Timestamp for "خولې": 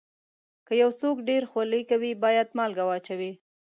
1.51-1.81